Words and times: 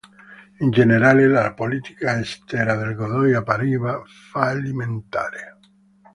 In 0.61 0.71
generale, 0.71 1.27
la 1.27 1.53
politica 1.53 2.19
estera 2.19 2.75
del 2.75 2.95
Godoy 2.95 3.35
appariva 3.35 4.01
fallimentare. 4.31 5.57